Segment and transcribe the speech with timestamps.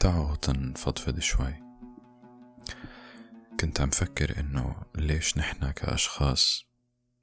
[0.00, 1.54] تعالوا تنفضفض شوي.
[3.60, 6.64] كنت عم فكر إنه ليش نحنا كأشخاص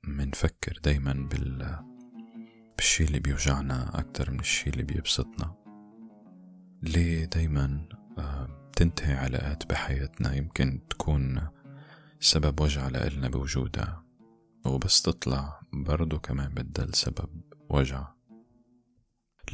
[0.03, 1.79] منفكر دايما بال
[2.77, 5.55] بالشي اللي بيوجعنا أكتر من الشي اللي بيبسطنا.
[6.81, 11.47] ليه دايما آه، تنتهي علاقات بحياتنا يمكن تكون
[12.19, 14.03] سبب وجع لإلنا بوجودها
[14.65, 18.07] وبس تطلع برضو كمان بتضل سبب وجع.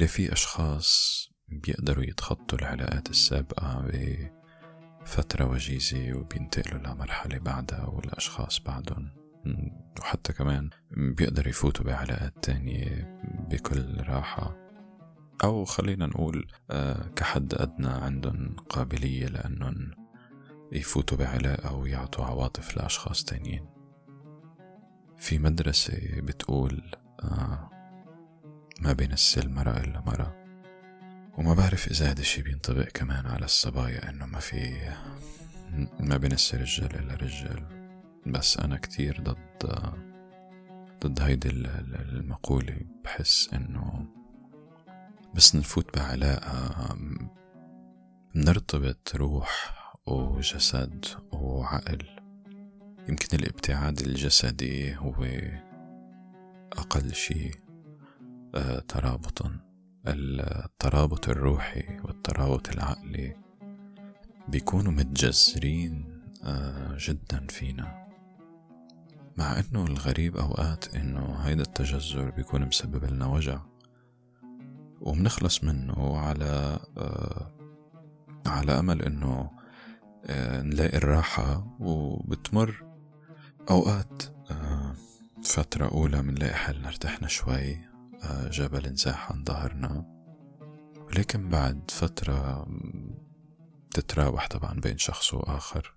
[0.00, 3.84] ليه في أشخاص بيقدروا يتخطوا العلاقات السابقة
[5.02, 9.10] بفترة وجيزة وبينتقلوا لمرحلة بعدها والأشخاص بعدهم.
[10.00, 13.18] وحتى كمان بيقدروا يفوتوا بعلاقات تانية
[13.50, 14.56] بكل راحة.
[15.44, 19.90] أو خلينا نقول آه، كحد أدنى عندهم قابلية لأنهم
[20.72, 23.66] يفوتوا بعلاقة ويعطوا عواطف لأشخاص تانيين.
[25.18, 26.82] في مدرسة بتقول
[27.22, 27.70] آه
[28.80, 30.41] ما بين السل مرة إلا مرة.
[31.38, 34.92] وما بعرف إذا هذا الشي بينطبق كمان على الصبايا إنه ما في
[36.00, 37.64] ما السل رجال إلا رجال.
[38.26, 39.72] بس أنا كتير ضد
[41.04, 42.80] ضد هيدي المقولة.
[43.04, 44.06] بحس إنه
[45.34, 46.96] بس نفوت بعلاقة
[48.34, 49.74] نرتبط روح
[50.06, 52.06] وجسد وعقل.
[53.08, 55.26] يمكن الابتعاد الجسدي هو
[56.72, 57.54] أقل شيء
[58.54, 59.71] آه، ترابطا.
[60.06, 63.36] الترابط الروحي والترابط العقلي
[64.48, 68.08] بيكونوا متجذرين آه، جدا فينا.
[69.36, 73.60] مع إنه الغريب أوقات إنه هيدا التجذر بيكون مسبب لنا وجع.
[75.00, 77.52] ومنخلص منه على آه،
[78.46, 79.50] على أمل إنه
[80.62, 81.76] نلاقي الراحة.
[81.80, 82.84] وبتمر
[83.70, 84.22] أوقات
[85.44, 87.91] فترة أولى منلاقي حالنا ارتحنا شوي.
[88.50, 90.06] جبل انزاح عن ظهرنا.
[91.06, 92.66] ولكن بعد فترة
[93.90, 95.94] تتراوح طبعا بين شخص وآخر.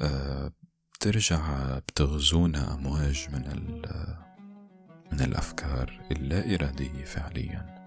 [0.00, 0.52] آه،
[0.94, 3.42] بترجع بتغزونا أمواج من
[5.12, 7.82] من الأفكار اللا إرادية فعليا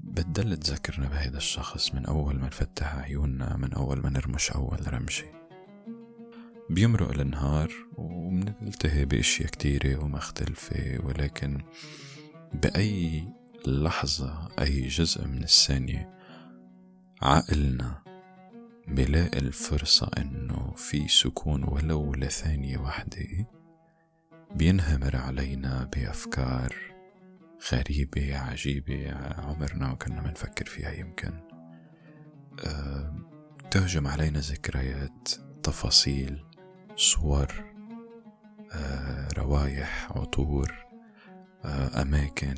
[0.00, 5.37] بتدل تذكرنا بهذا الشخص من أول ما نفتح عيوننا من أول ما نرمش أول رمشة
[6.70, 11.62] بيمرق النهار وبنلتهي بأشياء كتيرة ومختلفة ولكن
[12.54, 13.24] بأي
[13.66, 16.18] لحظة أي جزء من الثانية
[17.22, 18.02] عقلنا
[18.88, 23.46] بلاقي الفرصة إنه في سكون ولو لثانية واحدة
[24.54, 26.74] بينهمر علينا بأفكار
[27.72, 31.32] غريبة عجيبة عمرنا ما كنا منفكر فيها يمكن.
[32.64, 33.14] أه
[33.70, 35.28] تهجم علينا ذكريات
[35.62, 36.47] تفاصيل
[36.98, 37.64] صور
[38.72, 40.86] آه، روايح عطور
[41.64, 42.54] آه، أماكن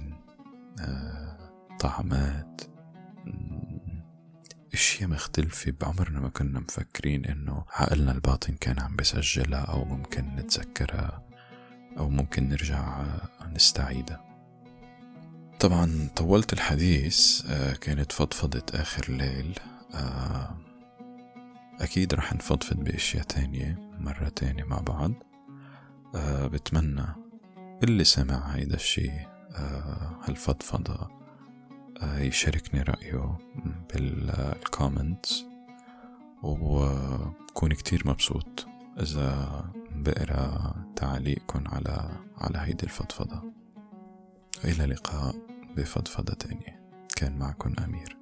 [0.80, 1.36] آه،
[1.80, 2.60] طعمات
[4.74, 11.22] أشياء مختلفة بعمرنا ما كنا مفكرين إنه عقلنا الباطن كان عم بسجلها أو ممكن نتذكرها
[11.98, 13.04] أو ممكن نرجع
[13.54, 14.24] نستعيدها.
[15.60, 17.42] طبعا طولت الحديث
[17.80, 19.58] كانت فضفضة آخر ليل
[21.80, 25.12] أكيد رح نفضفض بأشياء تانية مرة تانية مع بعض.
[26.14, 27.06] أه بتمنى
[27.82, 31.08] اللي سمع هيدا الشي أه هالفضفضة
[32.02, 33.38] أه يشاركني رأيه
[33.94, 35.44] بالكومنتس
[36.42, 38.66] وبكون كتير مبسوط
[39.00, 39.64] إذا
[39.94, 43.52] بقرأ تعليقكم على على هيدي الفضفضة.
[44.64, 45.34] إلى اللقاء
[45.76, 46.80] بفضفضة تانية.
[47.16, 48.19] كان معكم أمير.